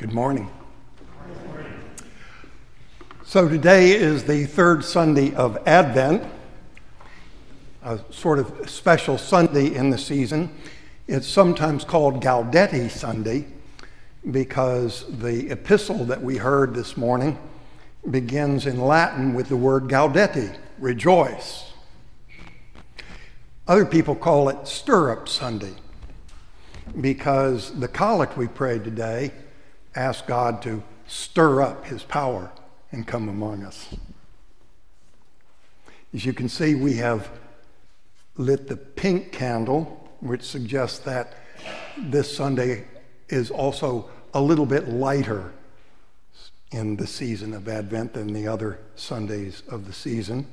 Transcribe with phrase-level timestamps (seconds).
[0.00, 0.48] Good morning.
[3.22, 6.24] So, today is the third Sunday of Advent,
[7.82, 10.56] a sort of special Sunday in the season.
[11.06, 13.44] It's sometimes called Gaudete Sunday
[14.30, 17.38] because the epistle that we heard this morning
[18.10, 21.74] begins in Latin with the word gaudete, rejoice.
[23.68, 25.74] Other people call it Stir-up Sunday
[27.02, 29.32] because the collect we prayed today
[29.94, 32.50] asked God to stir up his power
[32.92, 33.94] and come among us.
[36.12, 37.30] As you can see, we have
[38.36, 41.34] lit the pink candle, which suggests that
[41.98, 42.84] this Sunday
[43.28, 45.52] is also a little bit lighter
[46.72, 50.46] in the season of Advent than the other Sundays of the season.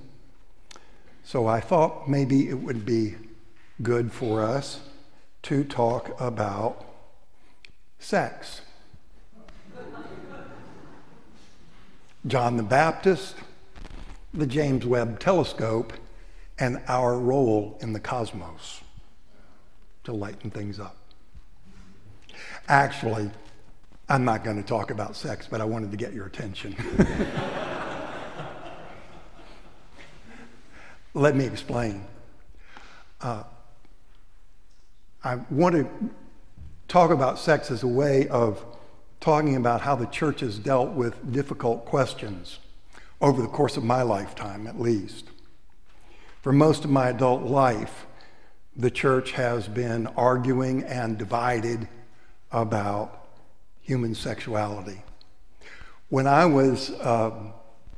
[1.24, 3.16] So I thought maybe it would be
[3.82, 4.82] good for us
[5.44, 6.84] to talk about
[8.00, 8.62] sex.
[12.28, 13.36] John the Baptist,
[14.34, 15.94] the James Webb Telescope,
[16.60, 18.82] and our role in the cosmos
[20.04, 20.98] to lighten things up.
[22.68, 23.32] Actually,
[24.10, 26.76] I'm not going to talk about sex, but I wanted to get your attention.
[31.14, 32.06] Let me explain.
[33.22, 33.44] Uh,
[35.24, 35.88] I want to
[36.90, 38.66] talk about sex as a way of
[39.20, 42.60] talking about how the church has dealt with difficult questions
[43.20, 45.26] over the course of my lifetime, at least.
[46.42, 48.06] For most of my adult life,
[48.76, 51.88] the church has been arguing and divided
[52.52, 53.28] about
[53.82, 55.02] human sexuality.
[56.10, 57.54] When I was um,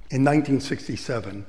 [0.10, 1.46] in 1967,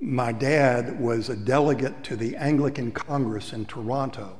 [0.00, 4.38] my dad was a delegate to the Anglican Congress in Toronto.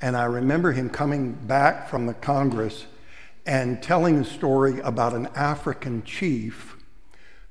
[0.00, 2.86] And I remember him coming back from the Congress
[3.46, 6.76] and telling a story about an African chief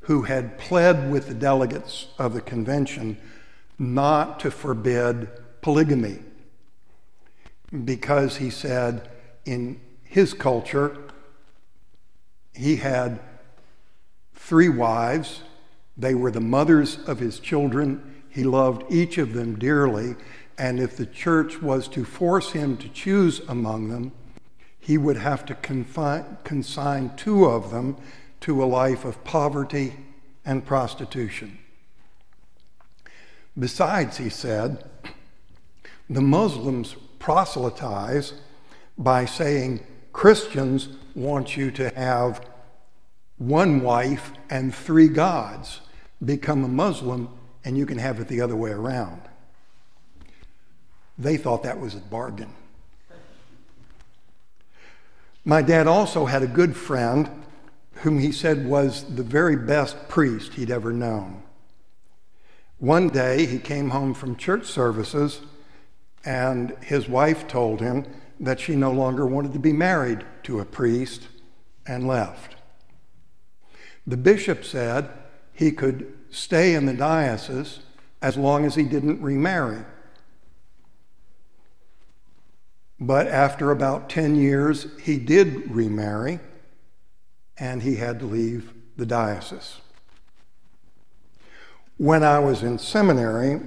[0.01, 3.17] who had pled with the delegates of the convention
[3.79, 5.29] not to forbid
[5.61, 6.19] polygamy
[7.85, 9.09] because he said
[9.45, 10.97] in his culture
[12.53, 13.19] he had
[14.35, 15.41] three wives.
[15.97, 18.23] They were the mothers of his children.
[18.29, 20.15] He loved each of them dearly.
[20.57, 24.11] And if the church was to force him to choose among them,
[24.83, 27.95] he would have to confine, consign two of them
[28.41, 29.93] to a life of poverty
[30.43, 31.57] and prostitution.
[33.57, 34.83] Besides, he said,
[36.09, 38.33] the Muslims proselytize
[38.97, 39.79] by saying
[40.11, 42.45] Christians want you to have
[43.37, 45.79] one wife and three gods.
[46.25, 47.29] Become a Muslim
[47.63, 49.21] and you can have it the other way around.
[51.17, 52.53] They thought that was a bargain.
[55.45, 57.29] My dad also had a good friend
[57.95, 61.43] whom he said was the very best priest he'd ever known.
[62.79, 65.41] One day he came home from church services
[66.25, 68.05] and his wife told him
[68.39, 71.27] that she no longer wanted to be married to a priest
[71.85, 72.55] and left.
[74.07, 75.09] The bishop said
[75.53, 77.79] he could stay in the diocese
[78.21, 79.83] as long as he didn't remarry.
[83.05, 86.39] But after about 10 years, he did remarry
[87.57, 89.81] and he had to leave the diocese.
[91.97, 93.59] When I was in seminary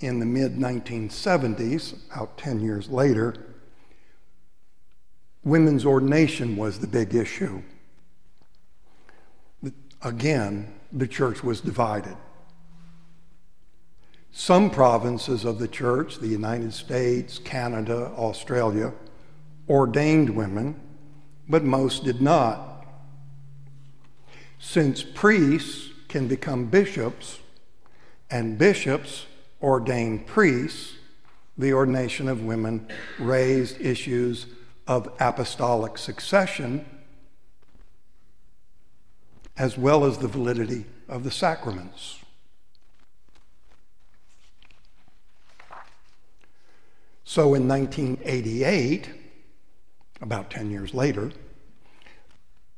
[0.00, 3.34] in the mid 1970s, about 10 years later,
[5.44, 7.62] women's ordination was the big issue.
[10.00, 12.16] Again, the church was divided.
[14.32, 18.94] Some provinces of the church, the United States, Canada, Australia,
[19.68, 20.80] ordained women,
[21.48, 22.86] but most did not.
[24.58, 27.40] Since priests can become bishops
[28.30, 29.26] and bishops
[29.62, 30.94] ordain priests,
[31.58, 32.88] the ordination of women
[33.18, 34.46] raised issues
[34.86, 36.86] of apostolic succession
[39.58, 42.21] as well as the validity of the sacraments.
[47.32, 49.08] So in 1988,
[50.20, 51.32] about 10 years later,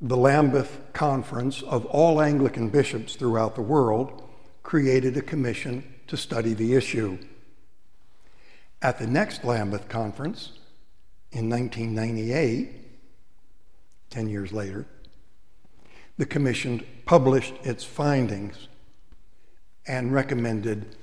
[0.00, 4.22] the Lambeth Conference of all Anglican bishops throughout the world
[4.62, 7.18] created a commission to study the issue.
[8.80, 10.52] At the next Lambeth Conference
[11.32, 12.76] in 1998,
[14.10, 14.86] 10 years later,
[16.16, 18.68] the commission published its findings
[19.84, 20.94] and recommended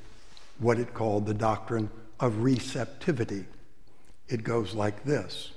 [0.58, 1.90] what it called the doctrine
[2.22, 3.46] of receptivity.
[4.28, 5.52] It goes like this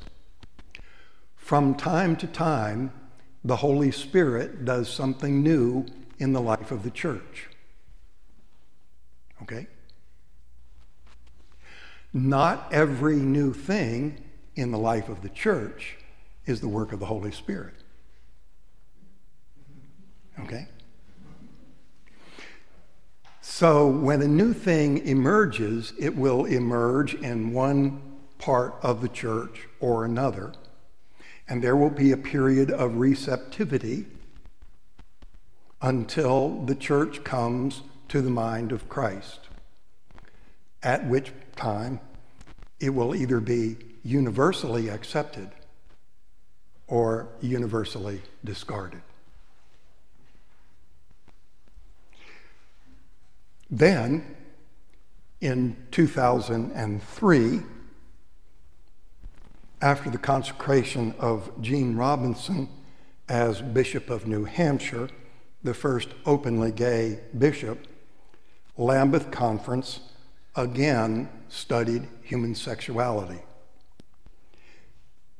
[1.44, 2.90] from time to time,
[3.44, 5.84] the Holy Spirit does something new
[6.18, 7.50] in the life of the church.
[9.42, 9.66] Okay?
[12.14, 14.24] Not every new thing
[14.56, 15.98] in the life of the church
[16.46, 17.74] is the work of the Holy Spirit.
[20.40, 20.66] Okay?
[23.46, 28.00] So when a new thing emerges, it will emerge in one
[28.38, 30.54] part of the church or another,
[31.46, 34.06] and there will be a period of receptivity
[35.82, 39.40] until the church comes to the mind of Christ,
[40.82, 42.00] at which time
[42.80, 45.50] it will either be universally accepted
[46.88, 49.02] or universally discarded.
[53.70, 54.36] Then,
[55.40, 57.62] in 2003,
[59.80, 62.68] after the consecration of Gene Robinson
[63.28, 65.08] as Bishop of New Hampshire,
[65.62, 67.86] the first openly gay bishop,
[68.76, 70.00] Lambeth Conference
[70.56, 73.40] again studied human sexuality.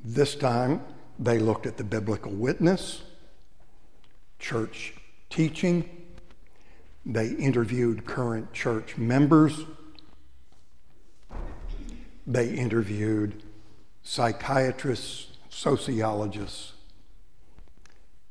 [0.02, 0.82] This time,
[1.18, 3.02] they looked at the biblical witness,
[4.38, 4.94] church
[5.30, 6.03] teaching,
[7.06, 9.64] they interviewed current church members.
[12.26, 13.42] They interviewed
[14.02, 16.72] psychiatrists, sociologists.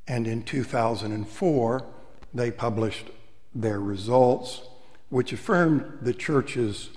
[0.07, 1.85] And in 2004,
[2.33, 3.05] they published
[3.53, 4.61] their results,
[5.09, 6.89] which affirmed the church's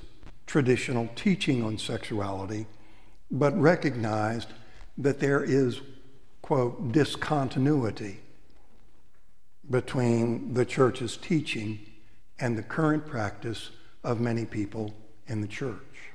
[0.46, 2.67] traditional teaching on sexuality,
[3.31, 4.49] but recognized
[4.96, 5.81] that there is,
[6.40, 8.20] quote, discontinuity
[9.71, 11.79] between the church's teaching
[12.39, 13.71] and the current practice
[14.05, 14.95] of many people
[15.27, 16.11] in the church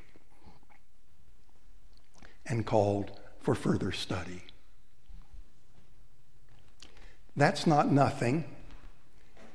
[2.45, 4.44] and called for further study.
[7.36, 8.45] That's not nothing,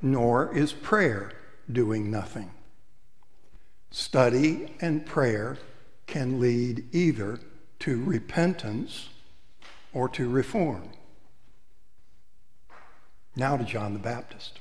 [0.01, 1.33] nor is prayer
[1.71, 2.51] doing nothing.
[3.91, 5.59] Study and prayer
[6.07, 7.41] can lead either
[7.81, 9.09] to repentance
[9.93, 10.91] or to reform.
[13.37, 14.61] Now to John the Baptist.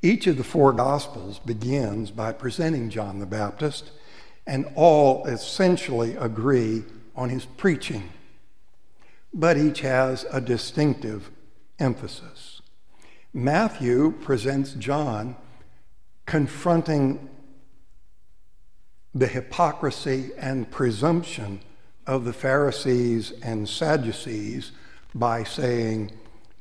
[0.00, 3.90] Each of the four Gospels begins by presenting John the Baptist,
[4.46, 6.82] and all essentially agree
[7.14, 8.08] on his preaching,
[9.32, 11.30] but each has a distinctive
[11.78, 12.62] emphasis.
[13.32, 15.36] Matthew presents John
[16.26, 17.28] confronting
[19.14, 21.60] the hypocrisy and presumption
[22.06, 24.72] of the Pharisees and Sadducees
[25.14, 26.10] by saying,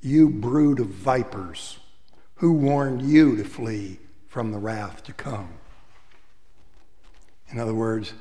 [0.02, 1.80] you brood of vipers,
[2.36, 5.50] who warned you to flee from the wrath to come?
[7.50, 8.14] In other words,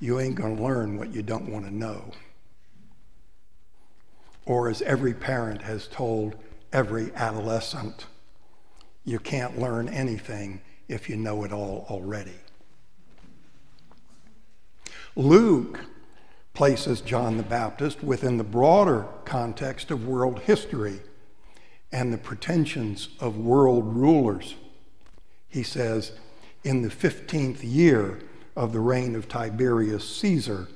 [0.00, 2.12] you ain't going to learn what you don't want to know.
[4.46, 6.36] Or, as every parent has told
[6.72, 8.06] every adolescent,
[9.04, 12.38] you can't learn anything if you know it all already.
[15.16, 15.80] Luke
[16.54, 21.00] places John the Baptist within the broader context of world history
[21.90, 24.54] and the pretensions of world rulers.
[25.48, 26.12] He says,
[26.64, 28.20] in the 15th year
[28.56, 30.68] of the reign of Tiberius Caesar,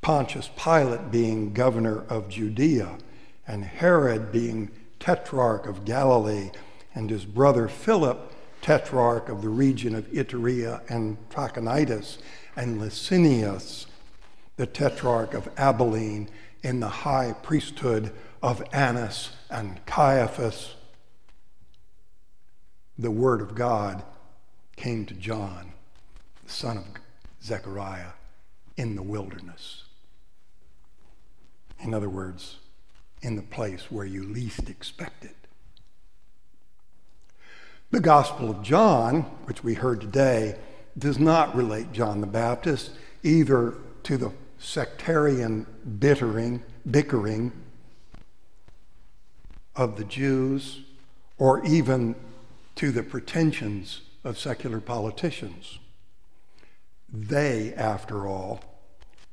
[0.00, 2.98] Pontius Pilate being governor of Judea,
[3.46, 6.50] and Herod being tetrarch of Galilee,
[6.94, 12.18] and his brother Philip, tetrarch of the region of Iturea and Trachonitis,
[12.56, 13.86] and Lysanias,
[14.56, 16.28] the tetrarch of Abilene,
[16.62, 20.74] in the high priesthood of Annas and Caiaphas,
[22.98, 24.02] the word of God
[24.76, 25.72] came to John,
[26.44, 26.84] the son of
[27.42, 28.12] Zechariah,
[28.76, 29.84] in the wilderness.
[31.80, 32.56] In other words,
[33.22, 35.34] in the place where you least expect it.
[37.90, 40.56] The Gospel of John, which we heard today,
[40.96, 42.90] does not relate John the Baptist
[43.22, 45.66] either to the sectarian
[45.98, 47.52] bittering, bickering
[49.78, 50.80] of the Jews
[51.38, 52.16] or even
[52.74, 55.78] to the pretensions of secular politicians.
[57.10, 58.60] They, after all,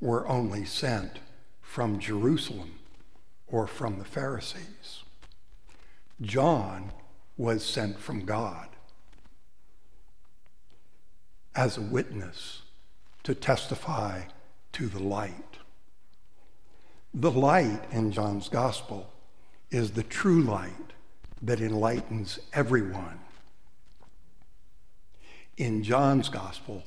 [0.00, 1.18] were only sent
[1.60, 2.78] from Jerusalem
[3.48, 5.02] or from the Pharisees.
[6.22, 6.92] John
[7.36, 8.68] was sent from God
[11.54, 12.62] as a witness
[13.24, 14.22] to testify
[14.72, 15.58] to the light.
[17.12, 19.12] The light in John's gospel
[19.70, 20.72] is the true light
[21.42, 23.18] that enlightens everyone.
[25.56, 26.84] In John's gospel,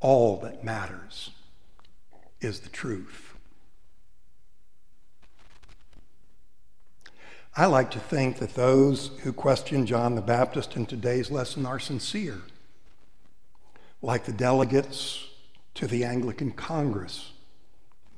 [0.00, 1.30] all that matters
[2.40, 3.34] is the truth.
[7.56, 11.78] I like to think that those who question John the Baptist in today's lesson are
[11.78, 12.42] sincere,
[14.02, 15.26] like the delegates
[15.74, 17.32] to the Anglican Congress,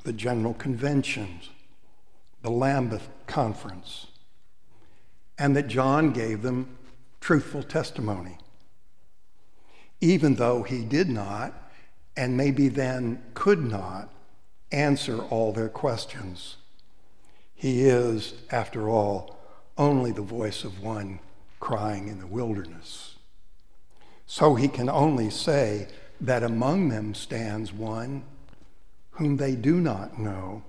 [0.02, 1.50] the General Conventions,
[2.42, 4.06] the Lambeth Conference,
[5.38, 6.76] and that John gave them
[7.20, 8.38] truthful testimony.
[10.00, 11.52] Even though he did not,
[12.16, 14.12] and maybe then could not,
[14.70, 16.56] answer all their questions.
[17.54, 19.38] He is, after all,
[19.76, 21.20] only the voice of one
[21.60, 23.16] crying in the wilderness.
[24.26, 25.88] So he can only say
[26.20, 28.24] that among them stands one
[29.12, 30.62] whom they do not know.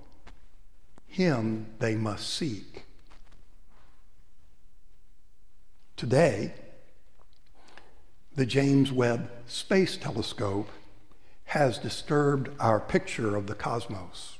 [1.10, 2.84] Him they must seek.
[5.96, 6.54] Today,
[8.36, 10.70] the James Webb Space Telescope
[11.46, 14.38] has disturbed our picture of the cosmos.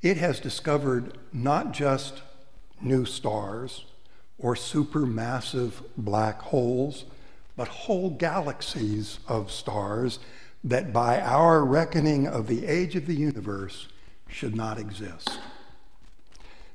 [0.00, 2.22] It has discovered not just
[2.80, 3.84] new stars
[4.38, 7.04] or supermassive black holes,
[7.54, 10.20] but whole galaxies of stars
[10.64, 13.88] that, by our reckoning of the age of the universe,
[14.30, 15.38] should not exist.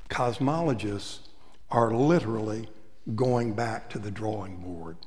[0.09, 1.19] Cosmologists
[1.71, 2.67] are literally
[3.15, 4.97] going back to the drawing board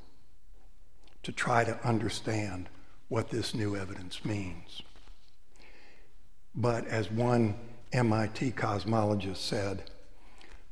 [1.22, 2.68] to try to understand
[3.08, 4.82] what this new evidence means.
[6.54, 7.54] But as one
[7.92, 9.84] MIT cosmologist said,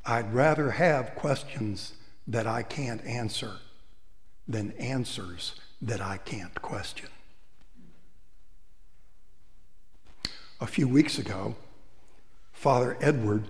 [0.05, 1.95] I'd rather have questions
[2.27, 3.59] that I can't answer
[4.47, 7.09] than answers that I can't question.
[10.61, 11.55] A few weeks ago,
[12.57, 13.45] Father Edward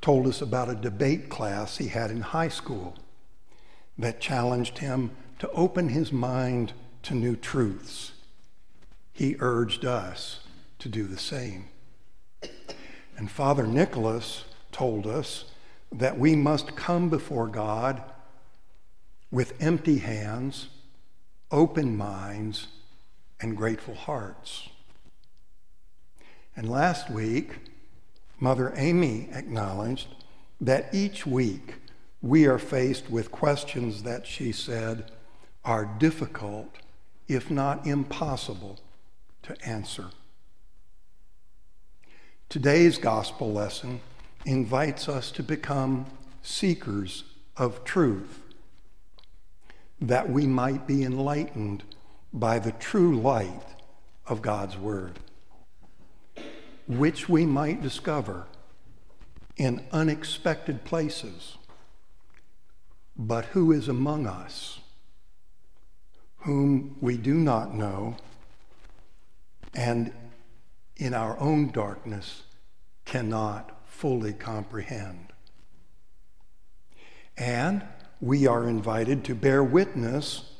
[0.00, 2.96] told us about a debate class he had in high school
[3.98, 8.12] that challenged him to open his mind to new truths.
[9.12, 10.40] He urged us
[10.78, 11.66] to do the same.
[13.18, 15.44] And Father Nicholas told us
[15.92, 18.02] that we must come before God
[19.30, 20.68] with empty hands,
[21.50, 22.68] open minds,
[23.40, 24.70] and grateful hearts.
[26.56, 27.58] And last week,
[28.40, 30.08] Mother Amy acknowledged
[30.60, 31.76] that each week
[32.22, 35.10] we are faced with questions that she said
[35.64, 36.68] are difficult,
[37.26, 38.78] if not impossible,
[39.42, 40.10] to answer.
[42.48, 44.00] Today's gospel lesson
[44.46, 46.06] invites us to become
[46.42, 47.24] seekers
[47.56, 48.40] of truth,
[50.00, 51.82] that we might be enlightened
[52.32, 53.74] by the true light
[54.26, 55.18] of God's Word,
[56.88, 58.46] which we might discover
[59.56, 61.58] in unexpected places
[63.18, 64.78] but who is among us,
[66.38, 68.16] whom we do not know,
[69.74, 70.12] and
[70.96, 72.44] in our own darkness
[73.04, 75.32] cannot fully comprehend.
[77.36, 77.84] And
[78.20, 80.52] we are invited to bear witness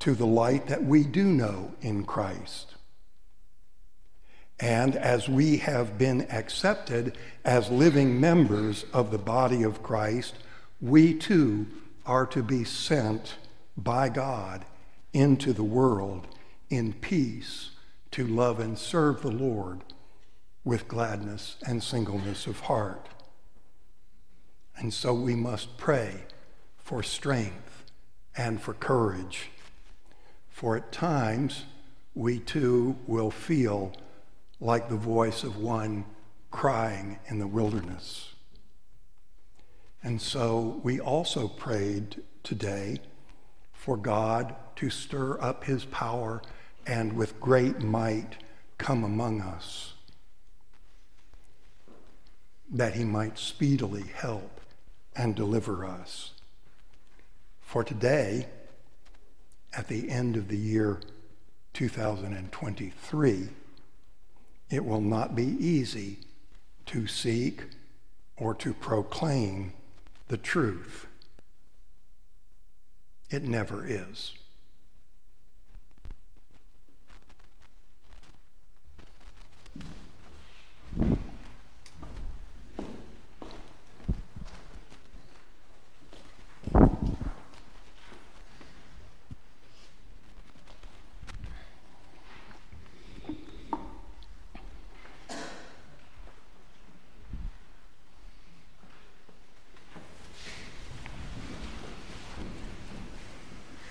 [0.00, 2.74] to the light that we do know in Christ.
[4.62, 10.36] And as we have been accepted as living members of the body of Christ,
[10.80, 11.66] we too
[12.06, 13.38] are to be sent
[13.76, 14.64] by God
[15.12, 16.28] into the world
[16.70, 17.70] in peace
[18.12, 19.80] to love and serve the Lord
[20.62, 23.08] with gladness and singleness of heart.
[24.76, 26.22] And so we must pray
[26.78, 27.82] for strength
[28.36, 29.50] and for courage,
[30.50, 31.64] for at times
[32.14, 33.92] we too will feel
[34.62, 36.04] like the voice of one
[36.52, 38.32] crying in the wilderness.
[40.04, 42.98] And so we also prayed today
[43.72, 46.42] for God to stir up his power
[46.86, 48.36] and with great might
[48.78, 49.94] come among us,
[52.70, 54.60] that he might speedily help
[55.16, 56.34] and deliver us.
[57.60, 58.46] For today,
[59.76, 61.00] at the end of the year
[61.72, 63.48] 2023,
[64.72, 66.16] it will not be easy
[66.86, 67.64] to seek
[68.38, 69.74] or to proclaim
[70.28, 71.06] the truth.
[73.28, 74.32] It never is.